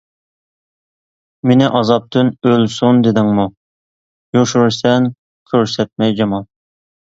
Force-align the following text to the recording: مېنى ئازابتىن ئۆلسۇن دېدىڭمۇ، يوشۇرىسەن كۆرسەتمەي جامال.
مېنى 1.51 1.67
ئازابتىن 1.79 2.33
ئۆلسۇن 2.53 3.03
دېدىڭمۇ، 3.09 3.47
يوشۇرىسەن 4.41 5.09
كۆرسەتمەي 5.55 6.21
جامال. 6.23 6.53